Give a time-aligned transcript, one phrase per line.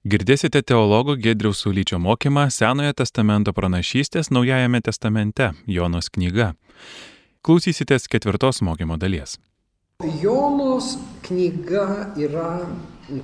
[0.00, 6.54] Girdėsite teologo Gedriaus Sulyčio mokymą Senojo testamento pranašystės Naujajame testamente Jonos knyga.
[7.44, 9.36] Klausysitės ketvirtos mokymo dalies.
[10.22, 10.94] Jonos
[11.28, 12.64] knyga yra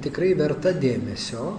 [0.04, 1.54] tikrai verta dėmesio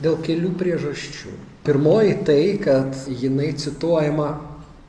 [0.00, 1.36] dėl kelių priežasčių.
[1.68, 4.30] Pirmoji tai, kad jinai cituojama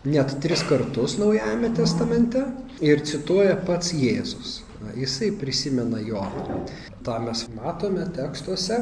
[0.08, 2.48] net tris kartus Naujajame testamente
[2.80, 4.62] ir cituoja pats Jėzus.
[4.96, 6.64] Jisai prisimena Joną.
[7.04, 8.80] Ta mes matome tekstuose,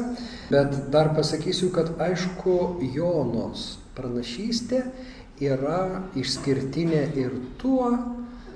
[0.50, 2.56] bet dar pasakysiu, kad aišku,
[2.94, 4.82] Jonos pranašystė
[5.42, 7.90] yra išskirtinė ir tuo,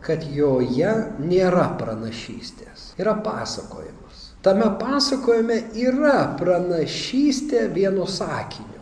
[0.06, 4.30] kad joje nėra pranašystės, yra pasakojimas.
[4.47, 8.75] Tame pasakojime yra pranašystė vienu sakiniu.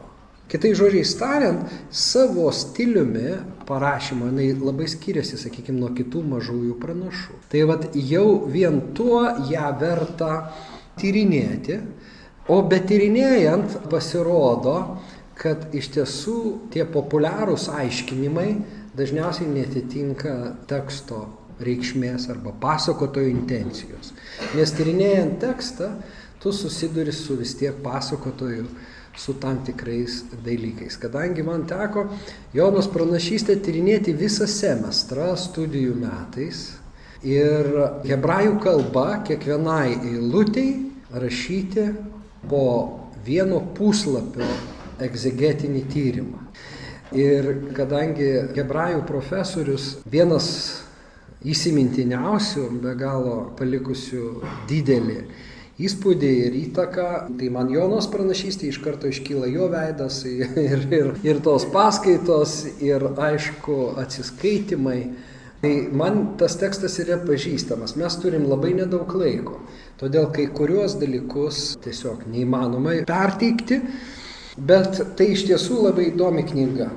[0.54, 3.32] Kitai žodžiai tariant, savo stiliumi
[3.66, 7.38] parašymo jinai labai skiriasi, sakykime, nuo kitų mažųjų pranašų.
[7.50, 10.30] Tai vad jau vien tuo ją verta
[11.00, 11.80] tyrinėti,
[12.46, 14.76] o betyrinėjant pasirodo,
[15.34, 16.38] kad iš tiesų
[16.70, 18.48] tie populiarūs aiškinimai
[18.94, 20.36] dažniausiai netitinka
[20.70, 21.24] teksto
[21.66, 24.14] reikšmės arba pasakotojo intencijos.
[24.54, 25.96] Nes tyrinėjant tekstą,
[26.38, 28.68] tu susiduri su vis tiek pasakotoju
[29.16, 30.96] su tam tikrais dalykais.
[30.98, 32.08] Kadangi man teko
[32.54, 36.66] Jonos pranašystę tyrinėti visą semestrą studijų metais
[37.24, 37.70] ir
[38.04, 41.88] hebrajų kalba kiekvienai eilutei rašyti
[42.50, 42.64] po
[43.24, 44.48] vieno puslapio
[45.02, 46.40] egzegetinį tyrimą.
[47.14, 48.26] Ir kadangi
[48.56, 50.48] hebrajų profesorius vienas
[51.44, 54.28] įsimintiniausių, be galo palikusių
[54.68, 55.18] didelį
[55.80, 57.08] įspūdį ir įtaką.
[57.38, 63.06] Tai man Jonos pranašystė iš karto iškyla jo veidas ir, ir, ir tos paskaitos ir
[63.14, 65.00] aišku atsiskaitimai.
[65.64, 69.62] Tai man tas tekstas yra pažįstamas, mes turim labai nedaug laiko,
[69.96, 73.78] todėl kai kuriuos dalykus tiesiog neįmanoma perteikti,
[74.60, 76.90] bet tai iš tiesų labai įdomi knyga.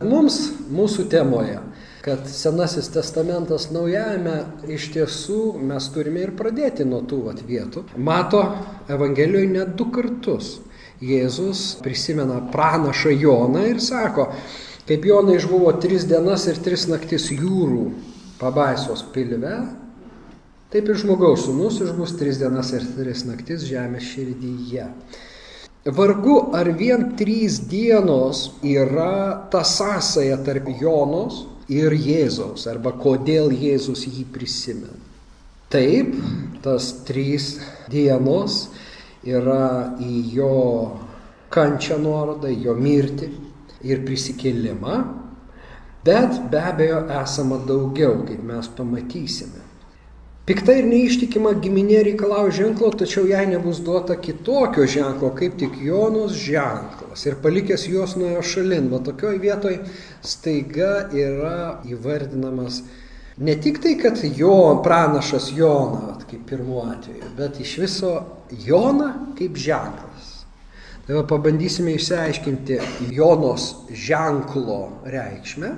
[0.00, 0.38] Mums,
[0.72, 1.58] mūsų temoje,
[2.00, 4.36] kad Senasis testamentas naujajame
[4.72, 7.84] iš tiesų mes turime ir pradėti nuo tų vat, vietų.
[8.00, 8.40] Mato
[8.88, 10.58] Evangelijoje net du kartus.
[11.00, 14.30] Jėzus prisimena pranašą Joną ir sako,
[14.88, 17.86] kaip Jonai išbuvo tris dienas ir tris naktis jūrų
[18.40, 19.54] pabaisos pilve,
[20.72, 24.88] taip ir žmogaus sūnus išbus tris dienas ir tris naktis žemės širdyje.
[25.96, 34.04] Vargu ar vien trys dienos yra ta sąsaja tarp Jonos ir Jėzaus, arba kodėl Jėzus
[34.08, 34.98] jį prisimena.
[35.70, 36.16] Taip,
[36.64, 37.60] tas trys
[37.92, 38.64] dienos
[39.22, 40.54] yra į jo
[41.54, 43.30] kančią nuorodą, jo mirtį
[43.86, 44.96] ir prisikėlimą,
[46.04, 49.69] bet be abejo esama daugiau, kaip mes pamatysime.
[50.48, 56.32] Pikta ir neištikima giminė reikalauja ženklo, tačiau jai nebus duota kitokio ženklo, kaip tik Jonos
[56.40, 57.26] ženklas.
[57.28, 59.76] Ir palikęs juos nuo jo šalin, va tokioj vietoj
[60.26, 62.80] staiga yra įvardinamas
[63.40, 68.12] ne tik tai, kad jo pranašas Jona, kaip pirmuo atveju, bet iš viso
[68.66, 70.34] Jona kaip ženklas.
[71.06, 72.80] Tai va pabandysime išsiaiškinti
[73.16, 75.72] Jonos ženklo reikšmę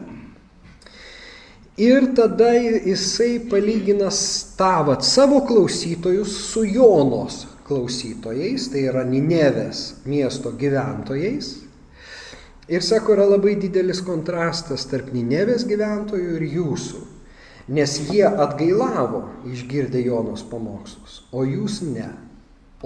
[1.82, 4.08] Ir tada jisai palygina
[4.56, 11.48] tavat savo klausytojus su Jonos klausytojais, tai yra Ninevės miesto gyventojais.
[12.70, 17.02] Ir sako, yra labai didelis kontrastas tarp Ninevės gyventojų ir jūsų,
[17.74, 22.12] nes jie atgailavo išgirdę Jonos pamokslus, o jūs ne.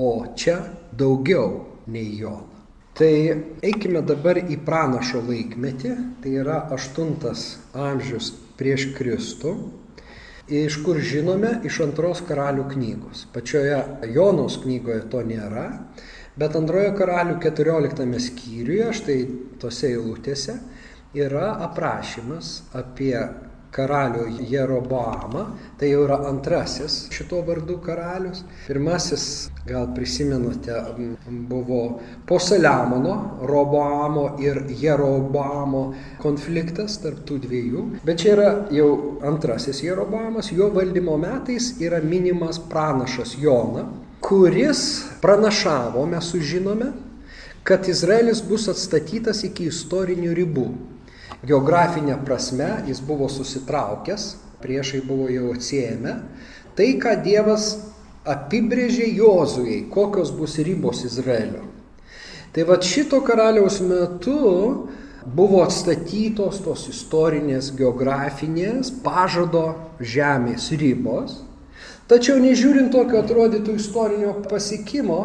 [0.00, 0.56] O čia
[0.96, 2.64] daugiau nei Jonas.
[2.96, 3.12] Tai
[3.60, 7.44] eikime dabar į pranašo laikmetį, tai yra 8
[7.76, 9.54] amžius prieš Kristų,
[10.46, 13.26] iš kur žinome iš antros karalių knygos.
[13.34, 13.80] Pačioje
[14.14, 15.66] Jonos knygoje to nėra,
[16.38, 19.18] bet antrojo karalių 14 skyriuje, štai
[19.62, 20.58] tose eilutėse,
[21.16, 23.16] yra aprašymas apie
[23.75, 25.43] karalių Jeroboamą,
[25.78, 28.43] tai jau yra antrasis šito vardu karalius.
[28.66, 29.27] Pirmasis,
[29.66, 30.78] gal prisimenate,
[31.50, 33.16] buvo po Saliamono,
[33.47, 35.84] Roboamo ir Jeroboamo
[36.22, 37.84] konfliktas tarp tų dviejų.
[38.07, 38.91] Bet čia yra jau
[39.27, 43.86] antrasis Jeroboamas, jo valdymo metais yra minimas pranašas Jona,
[44.24, 46.92] kuris pranašavo, mes sužinome,
[47.66, 50.66] kad Izraelis bus atstatytas iki istorinių ribų.
[51.44, 56.15] Geografinė prasme jis buvo susitraukęs, priešai buvo jau atsiejami.
[56.77, 57.66] Tai, ką Dievas
[58.27, 61.65] apibrėžė Jozujai, kokios bus ribos Izraelio.
[62.56, 64.38] Tai va šito karaliaus metu
[65.27, 69.66] buvo atstatytos tos istorinės, geografinės, pažado
[70.00, 71.42] žemės ribos.
[72.09, 75.21] Tačiau nežiūrint tokio atrodytų istorinio pasiekimo,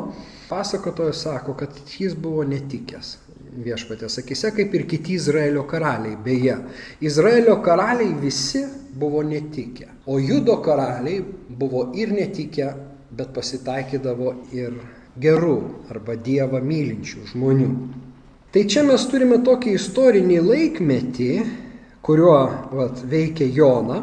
[0.50, 3.16] pasakotojas sako, kad jis buvo netikęs
[3.52, 6.16] viešpatės akise, kaip ir kiti Izraelio karaliai.
[6.24, 6.58] Beje,
[7.04, 8.64] Izraelio karaliai visi
[8.98, 12.70] buvo netikę, o Judo karaliai buvo ir netikę,
[13.12, 14.78] bet pasitaikydavo ir
[15.20, 15.58] gerų
[15.92, 17.72] arba Dievą mylinčių žmonių.
[18.52, 21.32] Tai čia mes turime tokį istorinį laikmetį,
[22.04, 22.40] kuriuo
[22.76, 24.02] vat, veikia Jona,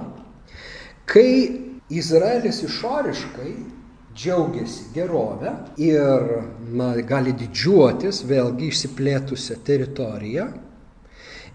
[1.09, 1.33] kai
[1.89, 3.53] Izraelis išoriškai
[4.19, 6.25] džiaugiasi gerovę ir
[6.75, 10.49] na, gali didžiuotis vėlgi išsiplėtusią teritoriją.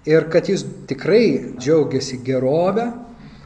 [0.07, 2.87] Ir kad jis tikrai džiaugiasi gerovę,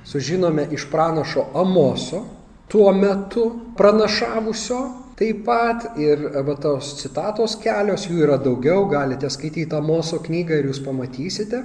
[0.06, 2.24] sužinome iš pranašo Amoso,
[2.70, 4.80] tuo metu pranašavusio
[5.18, 10.70] taip pat ir va tos citatos kelios, jų yra daugiau, galite skaityti Amoso knygą ir
[10.70, 11.64] jūs pamatysite.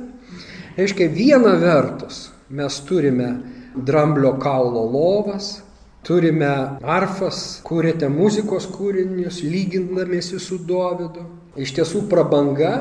[0.79, 3.29] Reiškia, viena vertus mes turime
[3.77, 5.59] dramblio kaulo lovas,
[6.03, 6.51] Turime
[6.83, 11.29] arfas, kūrėte muzikos kūrinius, lygindamėsi su Dovydu.
[11.55, 12.73] Iš tiesų prabanga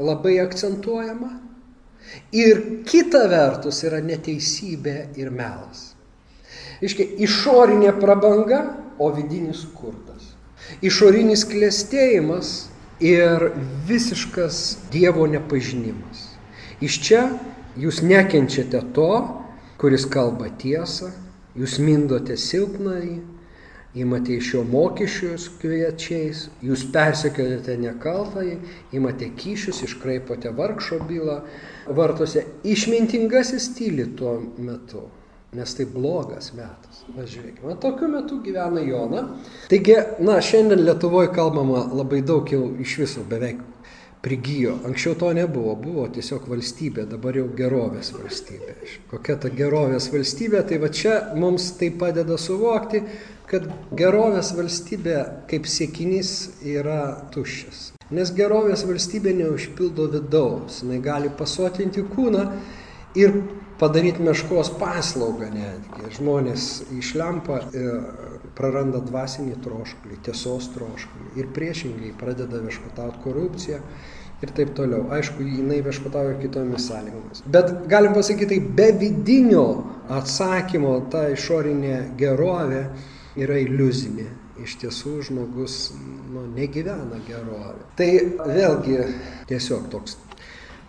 [0.00, 1.28] labai akcentuojama.
[2.32, 5.90] Ir kita vertus yra neteisybė ir melas.
[6.84, 8.62] Iškia, išorinė prabanga,
[8.98, 10.30] o vidinis skurdas.
[10.84, 12.52] Išorinis klėstėjimas
[13.02, 13.50] ir
[13.88, 14.60] visiškas
[14.92, 16.30] Dievo nepažinimas.
[16.80, 17.24] Iš čia
[17.76, 19.10] jūs nekenčiate to,
[19.80, 21.10] kuris kalba tiesą,
[21.54, 23.20] Jūs mindote silpnai,
[23.94, 28.56] imate iš jo mokesčius kviečiais, jūs persekiojate nekaltai,
[28.96, 31.36] imate kyšius, iškraipote vargšo bylą
[31.94, 32.42] vartose.
[32.66, 35.04] Išmintingasis tyli tuo metu,
[35.54, 37.04] nes tai blogas metas.
[37.14, 39.28] Na, žiūrėkime, tokiu metu gyvena Jona.
[39.70, 43.62] Taigi, na, šiandien Lietuvoje kalbama labai daug jau iš viso beveik
[44.24, 44.78] prigijo.
[44.88, 48.76] Anksčiau to nebuvo, buvo tiesiog valstybė, dabar jau gerovės valstybė.
[49.10, 53.02] Kokia ta gerovės valstybė, tai va čia mums tai padeda suvokti,
[53.50, 55.18] kad gerovės valstybė
[55.50, 56.30] kaip siekinys
[56.64, 57.02] yra
[57.34, 57.90] tuščias.
[58.14, 62.46] Nes gerovės valstybė neužpildo vidaus, jinai gali pasotinti kūną
[63.20, 63.36] ir
[63.80, 66.10] padaryti meškos paslaugą netgi.
[66.18, 67.94] Žmonės išlempa, e,
[68.54, 73.80] praranda dvasinį troškulį, tiesos troškulį ir priešingai pradeda viešpatauti korupciją
[74.44, 75.08] ir taip toliau.
[75.14, 77.42] Aišku, jinai viešpatauja kitomis sąlygomis.
[77.46, 79.66] Bet galim pasakyti, tai be vidinio
[80.12, 82.84] atsakymo ta išorinė gerovė
[83.40, 84.28] yra iliuzinė.
[84.64, 85.88] Iš tiesų žmogus
[86.30, 87.88] nu, negyvena gerovė.
[87.98, 88.10] Tai
[88.46, 89.00] vėlgi
[89.50, 90.14] tiesiog toks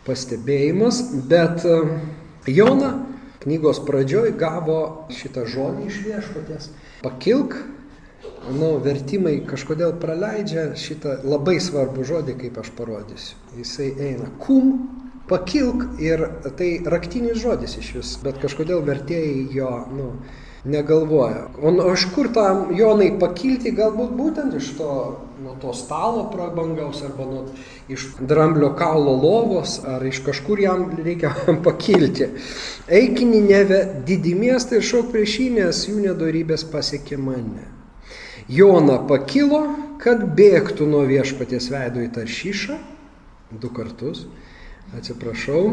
[0.06, 1.66] pastebėjimas, bet
[2.48, 2.92] Jona
[3.46, 6.70] knygos pradžioj gavo šitą žodį iš viešpatės.
[7.06, 7.58] Pakilk,
[8.58, 13.38] nu, vertimai kažkodėl praleidžia šitą labai svarbų žodį, kaip aš parodysiu.
[13.58, 14.74] Jisai eina kum,
[15.30, 16.26] pakilk ir
[16.58, 20.10] tai raktinis žodis iš vis, bet kažkodėl vertėjai jo, nu,
[20.66, 21.48] negalvoja.
[21.62, 24.90] O, iš kur tam Jonai pakilti, galbūt būtent iš to,
[25.44, 27.44] nuo to stalo prabangaus arba nuo,
[27.92, 31.34] iš dramblio kaulo lovos, ar iš kažkur jam reikia
[31.68, 32.32] pakilti.
[32.90, 37.70] Eikinį neve didį miestą ir šauk prieš jį, nes jų nedorybės pasiekė mane.
[38.50, 39.64] Jona pakilo,
[40.02, 42.76] kad bėgtų nuo viešpaties veido į taršyšą,
[43.62, 44.26] du kartus,
[44.98, 45.64] atsiprašau,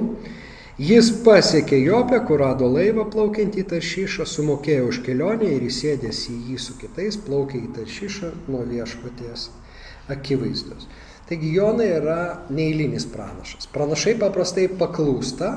[0.80, 6.36] Jis pasiekė Jopę, kur rado laivą plaukiantį į Taršyšą, sumokėjo už kelionę ir įsėdęs į
[6.48, 9.50] jį su kitais plaukė į Taršyšą nuo viešpaties
[10.08, 10.88] akivaizdos.
[11.28, 12.16] Taigi Jonai yra
[12.48, 13.68] neįlinis pranašas.
[13.74, 15.52] Pranašai paprastai paklūsta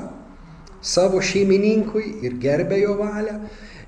[0.84, 3.40] savo šeimininkui ir gerbė jo valią.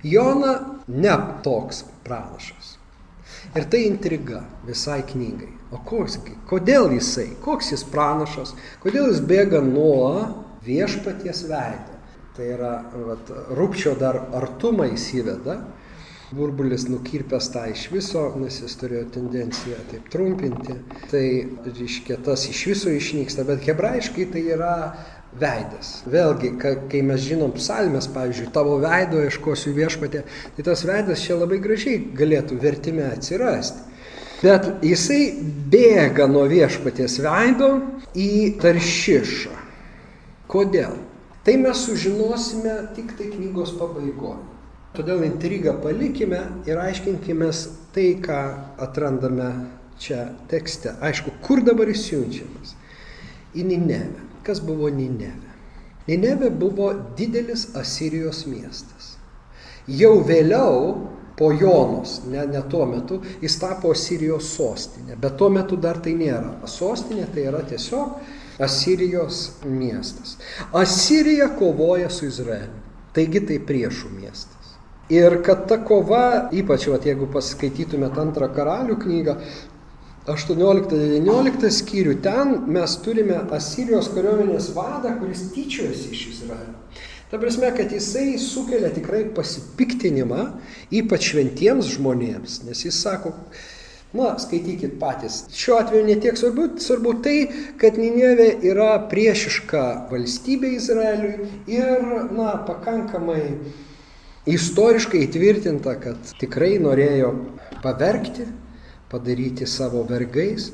[0.09, 0.57] Jona
[0.89, 2.79] ne toks pranašas.
[3.53, 5.53] Ir tai intriga visai knygai.
[5.77, 11.99] O koks, kodėl jisai, koks jis pranašas, kodėl jis bėga nuo viešpaties veidą.
[12.37, 12.73] Tai yra,
[13.09, 15.57] vat, rūpčio dar artumą įsiveda,
[16.31, 20.77] burbulis nukirpęs tą iš viso, nes jis turėjo tendenciją taip trumpinti.
[21.11, 21.27] Tai,
[21.67, 24.75] reiškia, tas iš viso išnyksta, bet hebrajiškai tai yra
[25.39, 25.93] veidas.
[26.09, 30.25] Vėlgi, kai mes žinom psalmės, pavyzdžiui, tavo veido ieškosiu viešpatė,
[30.57, 33.87] tai tas veidas čia labai gražiai galėtų vertime atsirasti.
[34.39, 35.33] Bet jisai
[35.73, 37.73] bėga nuo viešpaties veido
[38.15, 39.68] į taršišą.
[40.49, 40.95] Kodėl?
[41.45, 44.41] Tai mes sužinosime tik tai knygos pabaigoje.
[44.97, 47.51] Todėl intrigą palikime ir aiškinkime
[47.95, 48.39] tai, ką
[48.81, 49.51] atrandame
[50.01, 50.95] čia tekste.
[51.05, 52.75] Aišku, kur dabar jis siunčiamas?
[53.55, 54.25] Į Ninevę.
[54.47, 55.53] Kas buvo Ninevė?
[56.09, 56.89] Ninevė buvo
[57.19, 59.15] didelis Asirijos miestas.
[59.89, 60.97] Jau vėliau,
[61.39, 65.15] po Jonos, ne, ne tuo metu, jis tapo Asirijos sostinė.
[65.21, 66.57] Bet tuo metu dar tai nėra.
[66.67, 68.17] Sostinė tai yra tiesiog
[68.59, 70.37] Asirijos miestas.
[70.73, 72.85] Asirija kovoja su Izraeliu.
[73.15, 74.75] Taigi tai priešų miestas.
[75.09, 79.39] Ir kad ta kova, ypač vat, jeigu paskaitytumėt antrą karalių knygą,
[80.29, 82.19] 18-19 skyrių.
[82.25, 86.77] Ten mes turime Asirijos kariuomenės vadą, kuris tyčiojasi iš Izraelio.
[87.29, 90.45] Ta prasme, kad jisai sukelia tikrai pasipiktinimą,
[91.01, 93.35] ypač šventiems žmonėms, nes jis sako,
[94.17, 95.43] na, skaitykit patys.
[95.55, 97.37] Šiuo atveju netiek svarbu, svarbu tai,
[97.81, 103.43] kad Ninevė yra priešiška valstybė Izraeliui ir, na, pakankamai
[104.49, 107.35] istoriškai įtvirtinta, kad tikrai norėjo
[107.85, 108.49] pavergti,
[109.13, 110.73] padaryti savo vergais.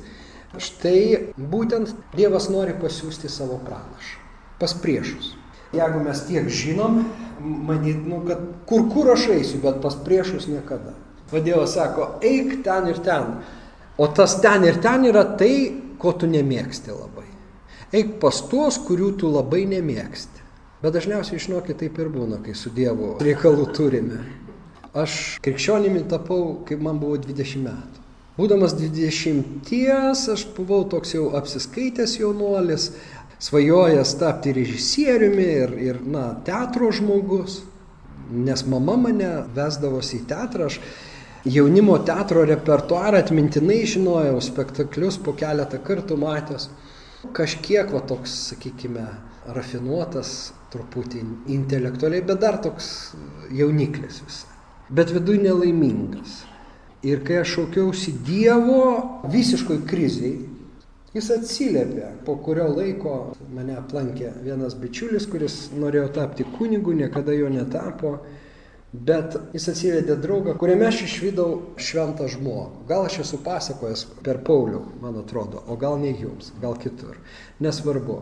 [0.55, 4.23] Štai būtent Dievas nori pasiūsti savo pranašą
[4.59, 5.35] pas priešus.
[5.75, 7.01] Jeigu mes tiek žinom,
[7.43, 10.95] manyt, nu, kad kur kur aš eisiu, bet pas priešus niekada.
[11.33, 13.39] O Dievas sako, eik ten ir ten.
[13.99, 15.57] O tas ten ir ten yra tai,
[15.99, 17.29] ko tu nemėgsti labai.
[17.95, 20.43] Eik pas tuos, kurių tu labai nemėgsti.
[20.83, 24.19] Bet dažniausiai, žinokit, taip ir būna, kai su Dievu reikalų turime.
[24.95, 28.03] Aš krikščionimi tapau, kai man buvo 20 metų.
[28.35, 29.71] Būdamas 20,
[30.35, 32.91] aš buvau toks jau apsiskaitęs jaunuolis,
[33.39, 37.61] svajojęs tapti režisieriumi ir, ir na, teatro žmogus,
[38.31, 40.81] nes mama mane vesdavosi į teatrą, aš
[41.45, 46.71] jaunimo teatro repertuarą atmintinai žinojau, spektaklius po keletą kartų matęs.
[47.37, 49.05] Kažkiek va toks, sakykime,
[49.57, 51.23] rafinuotas, truputį
[51.53, 52.89] intelektualiai, bet dar toks
[53.53, 54.51] jauniklis visai.
[54.93, 56.43] Bet viduje nelaimingas.
[57.05, 58.83] Ir kai aš šaukiausi Dievo
[59.33, 60.35] visiškoj kriziai,
[61.15, 63.11] Jis atsiliepė, po kurio laiko
[63.55, 68.17] mane aplankė vienas bičiulis, kuris norėjo tapti kunigu, niekada jo netapo,
[68.95, 72.85] bet jis atsivedė draugą, kuriame aš išvydau šventą žmogų.
[72.89, 77.19] Gal aš esu pasakojęs per Paulių, man atrodo, o gal ne jums, gal kitur.
[77.65, 78.21] Nesvarbu.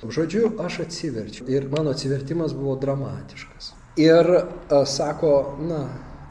[0.00, 3.74] Žodžiu, aš atsiverčiu ir mano atsivertimas buvo dramatiškas.
[4.00, 5.34] Ir a, sako,
[5.68, 5.82] na,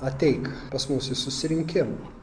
[0.01, 2.18] ateik pas mūsų susirinkimą.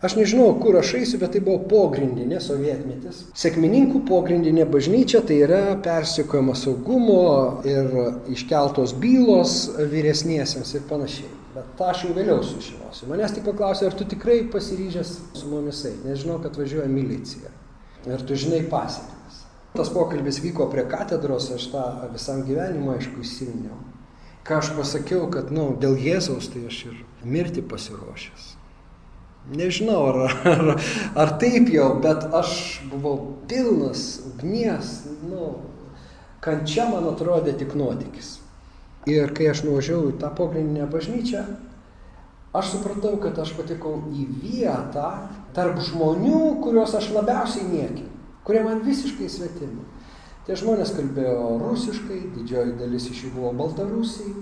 [0.00, 3.18] Aš nežinau, kur aš eisiu, bet tai buvo pogrindinė sovietmetis.
[3.36, 7.24] Sėkmininkų pogrindinė bažnyčia tai yra persikojama saugumo
[7.68, 7.90] ir
[8.32, 9.58] iškeltos bylos
[9.92, 11.28] vyresniesiems ir panašiai.
[11.52, 13.10] Bet tą aš jau vėliau sužinosiu.
[13.10, 16.06] Manęs tik paklausė, ar tu tikrai pasiryžęs su mumis eiti.
[16.08, 17.52] Nežinau, kad važiuoja milicija.
[18.08, 19.42] Ir tu žinai pasiekmes.
[19.74, 23.76] Tas pokalbis vyko prie katedros, aš tą visam gyvenimui aišku įsiminiau.
[24.48, 26.96] Ką aš pasakiau, kad, nu, dėl Jėzaus tai aš ir
[27.28, 28.48] mirti pasiruošęs.
[29.48, 30.82] Nežinau, ar, ar,
[31.16, 34.92] ar taip jau, bet aš buvau pilnas ugnies,
[35.24, 35.54] nu,
[36.44, 38.36] kančia man atrodė tik nuotykis.
[39.08, 41.46] Ir kai aš nuvažiavau į tą pogrindinę bažnyčią,
[42.52, 45.08] aš supratau, kad aš patekau į vietą
[45.56, 48.12] tarp žmonių, kuriuos aš labiausiai niekinu,
[48.44, 49.88] kurie man visiškai svetimi.
[50.46, 54.32] Tie žmonės kalbėjo rusiškai, didžioji dalis iš jų buvo baltarusiai.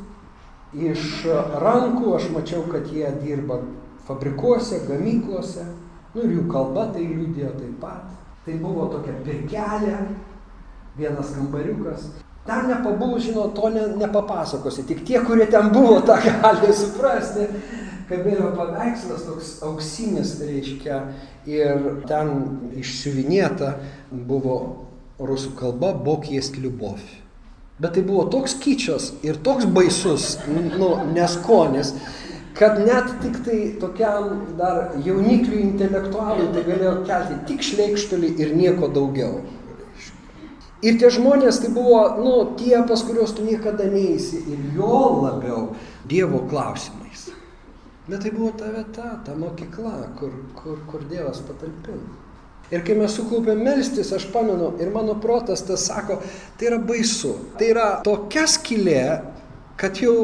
[0.75, 1.25] Iš
[1.63, 3.63] rankų aš mačiau, kad jie dirba
[4.09, 5.67] fabrikuose, gamyklose,
[6.15, 8.09] nu ir jų kalba tai liūdėjo taip pat.
[8.47, 9.99] Tai buvo tokia pirkelė,
[10.99, 12.09] vienas kambariukas.
[12.49, 17.51] Ten nepabuvus, žinot, to ne, nepapasakosi, tik tie, kurie ten buvo, tą gali suprasti.
[18.09, 21.03] Kabėjo paveikslas toks auksinis, reiškia,
[21.45, 22.31] ir ten
[22.81, 23.75] išsiuvinėta
[24.09, 24.55] buvo
[25.21, 27.03] rusų kalba Bokies liubov.
[27.79, 31.93] Bet tai buvo toks kyčias ir toks baisus, nu, neskonis,
[32.59, 38.91] kad net tik tai tokiam dar jaunikliui intelektualui tai galėjo kelti tik šleikštulį ir nieko
[38.91, 39.43] daugiau.
[40.83, 45.73] Ir tie žmonės tai buvo, nu, tie, pas kuriuos tu niekada neįsi ir jo labiau
[46.09, 47.29] Dievo klausimais.
[48.09, 52.15] Bet tai buvo ta vieta, ta mokykla, kur, kur, kur Dievas patalpino.
[52.73, 56.19] Ir kai mes sukaupėm melstis, aš pamenu, ir mano protas tas sako,
[56.59, 57.35] tai yra baisu.
[57.59, 59.03] Tai yra tokia skilė,
[59.81, 60.15] kad jau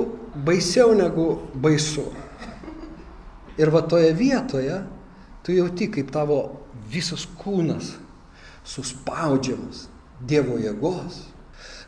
[0.47, 2.05] baisiau negu baisu.
[3.59, 4.81] Ir va toje vietoje
[5.45, 6.41] tu jauti, kaip tavo
[6.91, 7.95] visas kūnas
[8.65, 9.89] suspaudžiamas
[10.25, 11.19] Dievo jėgos,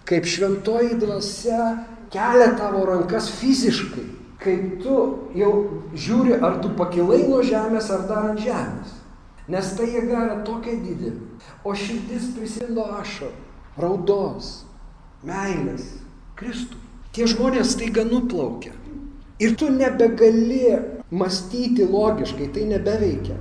[0.05, 4.05] kaip šventoji dvasia kelia tavo rankas fiziškai,
[4.43, 4.97] kaip tu
[5.39, 5.53] jau
[5.97, 8.93] žiūri, ar tu pakilai nuo žemės, ar dar ant žemės.
[9.49, 11.15] Nes ta jėga yra tokia didelė.
[11.65, 13.33] O širdis prisilindo ašarų,
[13.79, 14.67] raudos,
[15.25, 15.87] meilės,
[16.37, 16.83] Kristų.
[17.17, 18.75] Tie žmonės taiga nuplaukia.
[19.41, 20.75] Ir tu nebegali
[21.11, 23.37] mąstyti logiškai, tai nebeveikia.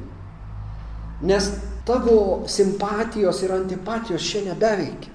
[1.22, 1.52] Nes
[1.86, 5.14] tavo simpatijos ir antipatijos čia nebeveikia.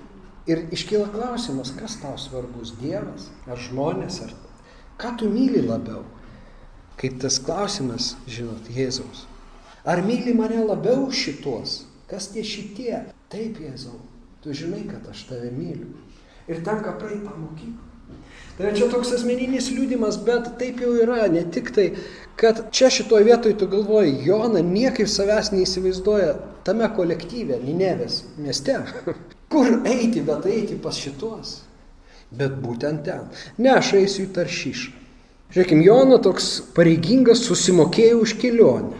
[0.50, 4.32] Ir iškyla klausimas, kas tau svarbus- Dievas ar žmonės, ar
[4.98, 6.02] ką tu myli labiau.
[6.96, 9.26] Kaip tas klausimas, žinot, Jėzaus.
[9.84, 11.84] Ar myli mane labiau šitos?
[12.08, 13.04] Kas tie šitie?
[13.28, 14.00] Taip, Jėzau,
[14.42, 15.94] tu žinai, kad aš tave myliu.
[16.48, 17.89] Ir tenka praeiti tą mokyklą.
[18.60, 21.86] Tai čia toks asmeninis liūdimas, bet taip jau yra, ne tik tai,
[22.36, 26.34] kad čia šitoje vietoje tu galvoji, Jona niekaip savęs neįsivaizduoja
[26.66, 28.76] tame kolektyve, Ninevės mieste.
[29.52, 31.54] Kur eiti, bet eiti pas šitos.
[32.36, 33.30] Bet būtent ten.
[33.56, 34.92] Ne, aš eisiu į Taršyšą.
[35.50, 38.92] Žiūrėkime, Jona toks pareigingas susimokėjo už kelionę.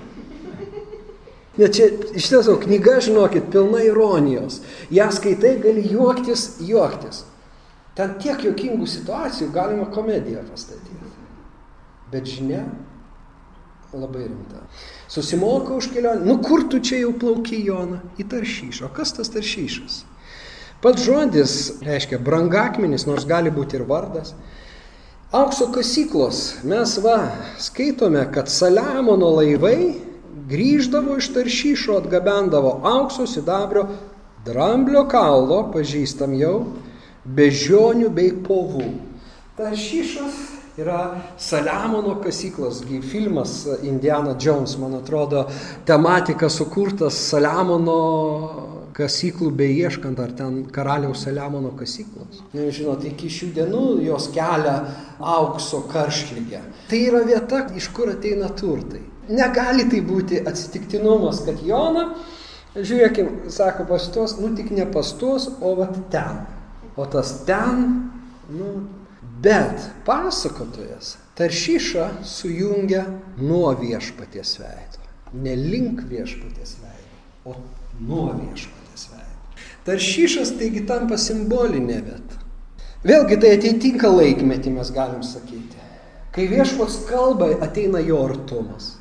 [1.61, 4.63] Net čia iš tiesų knyga, žinokit, pilna ironijos.
[4.91, 7.27] Ja skaitai, gali juoktis, juoktis.
[7.99, 10.99] Ten tiek jokingų situacijų galima komediją pastatyti.
[12.11, 12.65] Bet žinia
[13.93, 14.63] labai rimta.
[15.11, 16.25] Susimoka už kelionę.
[16.25, 18.01] Nu kur tu čia jau plauki, Jona?
[18.19, 18.87] Į taršyšą.
[18.87, 20.05] O kas tas taršyšas?
[20.81, 21.55] Pats žodis
[21.85, 24.33] reiškia brangakmenis, nors gali būti ir vardas.
[25.31, 26.63] Aukso kasyklos.
[26.65, 27.19] Mes va
[27.61, 29.99] skaitome, kad Saliamono laivai
[30.51, 33.87] grįždavo iš taršyšo, atgabendavo aukso, sidabrio,
[34.47, 36.57] dramblio kaulo, pažįstam jau,
[37.25, 38.87] bežionių bei povų.
[39.59, 40.39] Taršyšas
[40.81, 45.45] yra Saliamono kasyklos, filmas Indiana Jones, man atrodo,
[45.85, 47.97] tematika sukurtas Saliamono
[48.97, 52.41] kasyklų beieškant, ar ten karaliaus Saliamono kasyklos.
[52.55, 54.79] Žinote, iki šių dienų jos kelia
[55.21, 56.63] aukso karšlygę.
[56.91, 59.05] Tai yra vieta, iš kur ateina turtai.
[59.31, 62.09] Negali tai būti atsitiktinumas, kad Jona,
[62.75, 66.41] žiūrėkim, sako pas tuos, nu tik ne pas tuos, o vat ten
[67.01, 68.11] o tas ten,
[68.53, 68.71] nu,
[69.41, 73.07] bet pasakotojas taršyšą sujungia
[73.41, 75.07] nuo viešpaties veido.
[75.33, 77.17] Ne link viešpaties veido,
[77.49, 77.55] o
[78.05, 79.39] nuo viešpaties veido.
[79.89, 82.41] Taršyšas taigi tampa simbolinė vieta.
[83.07, 85.81] Vėlgi tai atitinka laikmetį, mes galim sakyti.
[86.35, 88.99] Kai viešpats kalba, ateina jo artumas.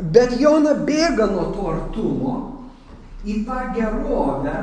[0.00, 2.34] Bet Jona bėga nuo to artumo
[3.22, 4.56] į tą gerovę,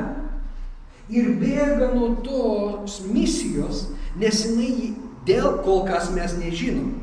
[1.08, 3.88] ir bėga nuo tos misijos,
[4.20, 4.94] nes jinai
[5.28, 6.96] dėl kol kas mes nežinom.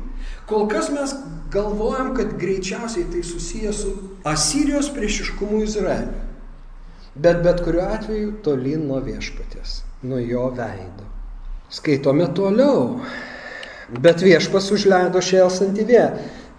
[0.46, 1.14] Kol kas mes
[1.50, 3.94] galvojam, kad greičiausiai tai susijęs su
[4.26, 6.22] Asirijos priešiškumu Izraeliu.
[7.16, 11.06] Bet bet kuriuo atveju tolyn nuo viešpatės, nuo jo veido.
[11.72, 13.00] Skaitome toliau.
[14.02, 16.08] Bet viešpas užleido šėlsantį vėją.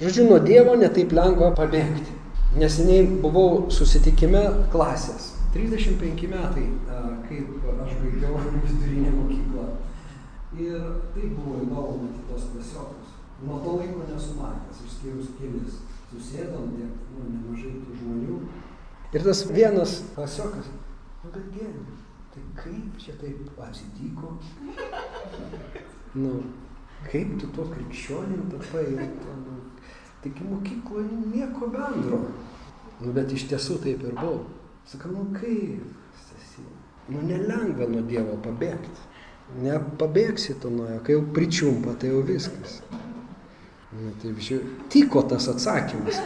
[0.02, 2.16] Žodžiu, nuo Dievo netaip lengva pabėgti.
[2.58, 4.44] Neseniai buvau susitikime
[4.74, 5.37] klasės.
[5.58, 6.68] 35 metai
[7.28, 9.68] kaip aš baigiau vidurinę mokyklą.
[10.58, 13.16] Ir tai buvo įdomu matyti tos klasiokus.
[13.46, 15.82] Nuo to laiko nesu matęs, išskyrus kelis.
[16.08, 18.38] Susėdom tiek, nu, nemažai tų žmonių.
[19.14, 20.70] Ir tas vienas klasiokas,
[21.24, 21.98] nu bet gėdė,
[22.34, 24.38] tai kaip čia taip atsitiko?
[26.16, 26.32] Nu,
[27.12, 28.86] kaip tu to krikščionim tapai?
[28.96, 29.58] Nu,
[30.24, 32.24] taigi mokykloje nieko bendro.
[33.02, 34.46] Nu, bet iš tiesų taip ir buvo.
[34.88, 35.84] Sakau, nu kaip?
[37.08, 39.04] Nu nelengva nuo Dievo pabėgti.
[39.64, 42.82] Nepabėgsi tu nuo jo, kai jau pričiumpa, tai jau viskas.
[43.96, 44.58] Nu, tai visi,
[44.92, 46.20] tiko tas atsakymas.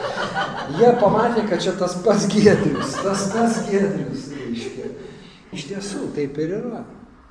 [0.80, 4.89] Jie pamatė, kad čia tas pats gėdrius, tas pats gėdrius, reiškia.
[5.54, 6.82] Iš tiesų, taip ir yra.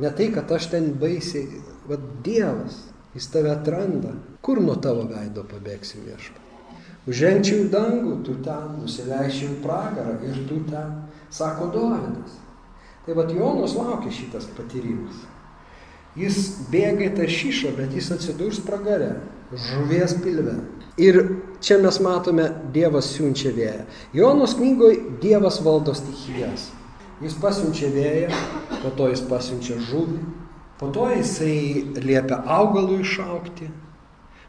[0.00, 2.78] Ne tai, kad aš ten baisiai, vad Dievas,
[3.16, 4.14] jis tave atranda.
[4.40, 6.46] Kur nuo tavo veido pabėgsi viešpa?
[7.10, 10.94] Užžengčiau į dangų, tu ten, nusileičiau į pragarą ir tu ten,
[11.30, 12.38] sako Dovydas.
[13.06, 15.22] Tai vad Jonas laukia šitas patyrimas.
[16.18, 16.40] Jis
[16.72, 19.20] bėga į tą šyšą, bet jis atsidurs pragare,
[19.54, 20.56] žuvies pilve.
[21.00, 21.20] Ir
[21.62, 23.86] čia mes matome, Dievas siunčia vėją.
[24.16, 26.68] Jonos knygoje Dievas valdo stichijas.
[27.20, 28.30] Jis pasiunčia vėją,
[28.82, 30.18] po to jis pasiunčia žuvį,
[30.80, 33.68] po to jisai liepia augalų išaukti,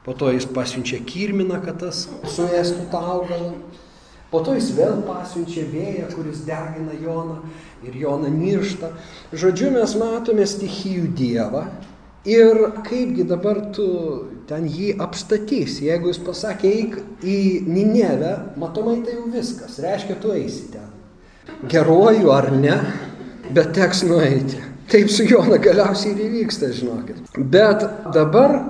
[0.05, 3.53] po to jis pasiunčia kirminą, kad tas suėstų tą augalą.
[4.31, 7.41] Po to jis vėl pasiunčia vėją, kuris degina Joną
[7.83, 8.93] ir Jona niršta.
[9.35, 11.65] Žodžiu, mes matome stichijų dievą
[12.23, 13.87] ir kaipgi dabar tu
[14.47, 15.89] ten jį apstatysi.
[15.89, 20.87] Jeigu jis pasakė, eik į Ninevę, matomai tai jau viskas, reiškia, tu eisi ten.
[21.67, 22.77] Geruoju ar ne,
[23.51, 24.63] bet teks nueiti.
[24.91, 27.19] Taip su Jona galiausiai ir įvyksta, žinokit.
[27.51, 27.83] Bet
[28.15, 28.61] dabar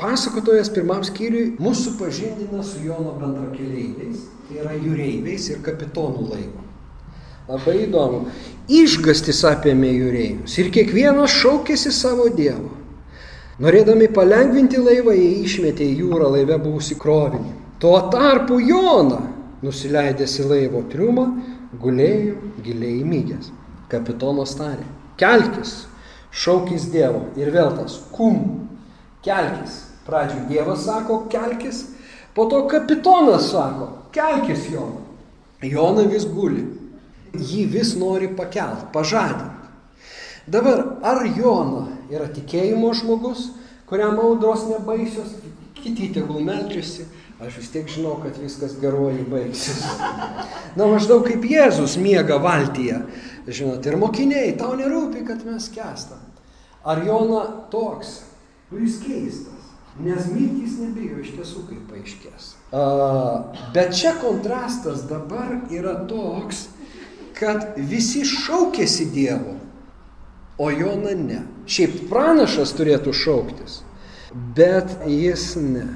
[0.00, 6.64] pasakotojas pirmam skyriui mūsų pažindina su Jono bendrakeleiviais tai yra jūreiviais ir kapitonų laivo.
[7.50, 8.24] Labai įdomu.
[8.70, 12.70] Išgastis apėmė jūreivius ir kiekvienas šaukėsi savo dievo.
[13.60, 17.52] Norėdami palengvinti laivą, jie išmetė į jūrą laive buvusi krovinį.
[17.80, 19.20] Tuo tarpu Jona,
[19.64, 21.26] nusileidęs į laivo triumą,
[21.80, 23.50] gulėjo giliai įmygęs.
[23.90, 24.86] Kapitonas tarė,
[25.20, 25.84] kelkis,
[26.30, 28.68] šaukis Dievo ir vėl tas, kum,
[29.26, 29.89] kelkis.
[30.10, 31.84] Pradžiui Dievas sako, kelkis,
[32.34, 35.06] po to kapitonas sako, kelkis Joną.
[35.62, 36.64] Jona vis guli.
[37.30, 39.60] Jį vis nori pakelt, pažadinti.
[40.50, 43.50] Dabar, ar Jona yra tikėjimo žmogus,
[43.86, 45.36] kuriam audros nebaisios,
[45.78, 47.06] kiti tegul meldžiasi,
[47.38, 49.84] aš vis tiek žinau, kad viskas geruoju baigsis.
[50.78, 52.98] Na maždaug kaip Jėzus miega valtyje,
[53.46, 56.24] žinot, ir mokiniai, tau nerūpi, kad mes kestam.
[56.82, 58.22] Ar Jona toks,
[58.72, 59.59] kuris keistas,
[59.98, 62.50] nes mirtys nebijo iš tiesų, kaip paaiškės.
[63.74, 66.68] Bet čia kontrastas dabar yra toks,
[67.40, 69.56] kad visi šaukėsi Dievo,
[70.60, 71.40] o Jona ne.
[71.70, 73.80] Šiaip pranašas turėtų šauktis,
[74.56, 75.88] bet jis ne.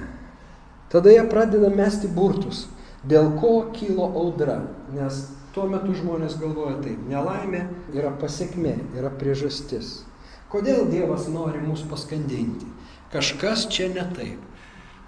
[0.92, 2.66] Tada jie pradeda mesti burtus,
[3.04, 4.60] dėl ko kilo audra,
[4.94, 10.02] nes tuo metu žmonės galvoja taip, nelaimė yra pasiekmė, yra priežastis.
[10.50, 12.68] Kodėl Dievas nori mus paskandinti?
[13.14, 14.40] Kažkas čia ne taip.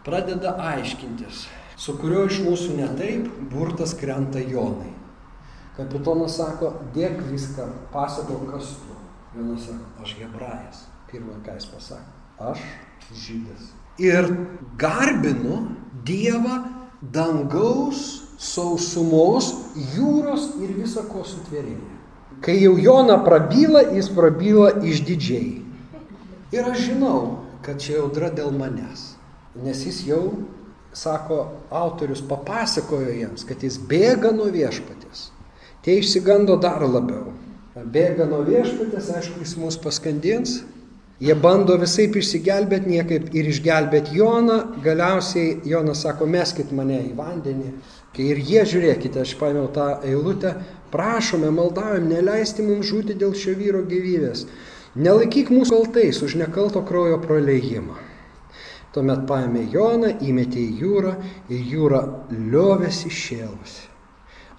[0.06, 4.92] Pradeda aiškintis, su kuriuo iš mūsų ne taip, burtas krenta Jonai.
[5.74, 8.94] Kapitonas sako, dėk viską, pasako, kas tu.
[9.34, 10.84] Jonas sako, aš hebrajas.
[11.10, 12.14] Pirmą, ką jis pasakė,
[12.52, 12.62] aš
[13.24, 13.66] žydas.
[13.98, 14.30] Ir
[14.78, 15.64] garbinu
[16.06, 16.60] Dievą
[17.02, 19.50] dangaus, sausumos,
[19.96, 21.82] jūros ir visako sutvėrėje.
[22.44, 25.64] Kai jau Jona prabyla, jis prabyla išdidžiai.
[26.54, 29.16] Ir aš žinau, kad čia audra dėl manęs.
[29.64, 30.22] Nes jis jau,
[30.96, 35.30] sako autorius, papasakojo jiems, kad jis bėga nuo viešpatės.
[35.84, 37.34] Tie išsigando dar labiau.
[37.76, 40.60] Bėga nuo viešpatės, aišku, jis mus paskandins.
[41.20, 44.56] Jie bando visai išsigelbėti, niekaip ir išgelbėti Joną.
[44.84, 47.70] Galiausiai Jonas sako, meskit mane į vandenį.
[48.16, 50.54] Kai ir jie, žiūrėkite, aš paėmiau tą eilutę,
[50.92, 54.46] prašome, maldaujam, neleisti mums žūti dėl šio vyro gyvybės.
[54.96, 57.98] Nelaikyk mūsų kaltais už nekalto kraujo praleidimą.
[58.94, 61.12] Tuomet paėmė Joną, įmetė į jūrą
[61.52, 62.00] ir jūra
[62.32, 63.90] liovėsi šėlusi.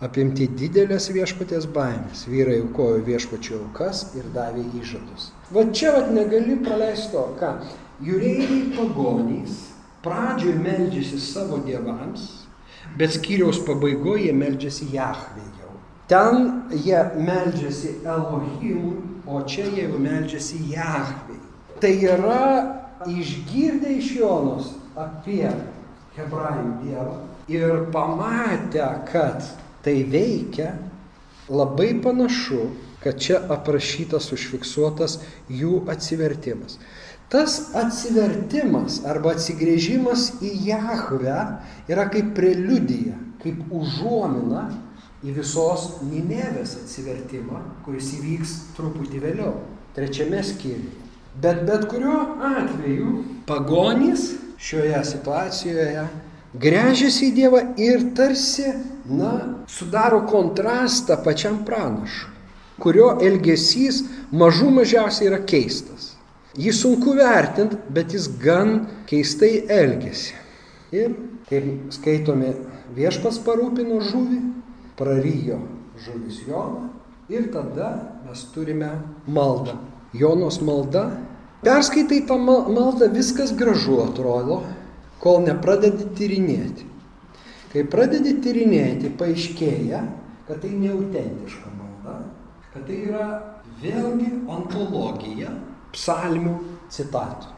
[0.06, 5.32] Apimti didelės viešpatės baimės, vyrai aukojo viešpačio aukas ir davė įžadus.
[5.50, 7.56] Va čia vat negali praleisti to, ką
[8.06, 9.58] jūreiviai pagonys
[10.06, 12.30] pradžioje meldžiasi savo dievams,
[12.94, 15.57] bet skyriaus pabaigoje meldžiasi Jahvei.
[16.08, 18.96] Ten jie meldžiasi Elohimui,
[19.28, 21.40] o čia jie jau meldžiasi Jahvei.
[21.84, 22.44] Tai yra
[23.06, 25.50] išgirdę iš Jonos apie
[26.16, 27.18] hebrajų dievą
[27.52, 29.44] ir pamatę, kad
[29.84, 30.74] tai veikia,
[31.50, 32.72] labai panašu,
[33.04, 35.20] kad čia aprašytas, užfiksuotas
[35.52, 36.80] jų atsivertimas.
[37.32, 41.40] Tas atsivertimas arba atsigrėžimas į Jahvę
[41.92, 44.70] yra kaip preliudija, kaip užuomina
[45.26, 49.54] į visos Ninevės atsivertimą, kuris įvyks truputį vėliau,
[49.96, 51.06] trečiame skyriuje.
[51.42, 56.08] Bet bet kuriuo atveju pagonys šioje situacijoje
[56.58, 58.72] grežiasi į Dievą ir tarsi,
[59.06, 59.34] na,
[59.70, 62.34] sudaro kontrastą pačiam pranašui,
[62.82, 64.04] kurio elgesys
[64.34, 66.16] mažų mažiausiai yra keistas.
[66.58, 70.34] Jį sunku vertinti, bet jis gan keistai elgesi.
[70.96, 71.14] Ir
[71.50, 72.56] kaip skaitome,
[72.98, 74.40] viešpas parūpino žuvį,
[74.98, 75.60] prarijo
[75.98, 76.90] žuvis Joną
[77.30, 77.90] ir tada
[78.26, 78.92] mes turime
[79.28, 79.78] maldą.
[80.14, 81.10] Jonos malda.
[81.64, 84.62] Perskaitai tą maldą, viskas gražu atrodo,
[85.20, 86.86] kol nepradedi tyrinėti.
[87.74, 90.04] Kai pradedi tyrinėti, paaiškėja,
[90.48, 92.20] kad tai neautentiška malda,
[92.72, 93.28] kad tai yra
[93.82, 95.52] vėlgi ontologija
[95.92, 96.56] psalmių
[96.94, 97.57] citatų.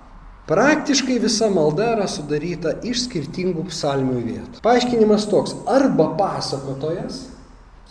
[0.49, 4.62] Praktiškai visa malda yra sudaryta iš skirtingų psalmių vietų.
[4.65, 7.19] Paaiškinimas toks, arba pasakotojas,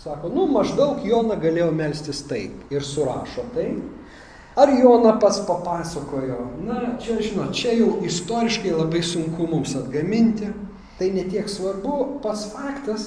[0.02, 3.78] sako, nu maždaug Jona galėjo melstis taip ir surašo taip,
[4.58, 10.50] ar Jona pats papasakojo, na čia žinot, čia jau istoriškai labai sunku mums atgaminti,
[10.98, 13.06] tai netiek svarbu, pats faktas,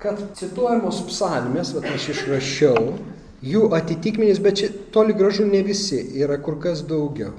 [0.00, 2.96] kad cituojamos psalmės, va aš išrašiau,
[3.44, 7.36] jų atitikmenys, bet čia toli gražu ne visi, yra kur kas daugiau.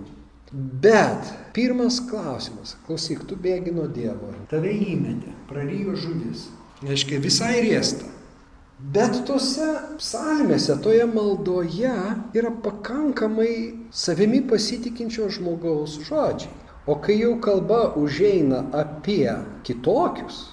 [0.52, 6.50] Bet pirmas klausimas, klausyk, tu bėgi nuo Dievo, tave įmetė, prarijo žuvis,
[6.84, 8.10] reiškia visai riesta.
[8.92, 9.70] Bet tose
[10.02, 11.94] psalmėse, toje maldoje
[12.36, 13.54] yra pakankamai
[13.96, 16.52] savimi pasitikinčio žmogaus žodžiai.
[16.90, 19.32] O kai jau kalba užeina apie
[19.64, 20.44] kitokius,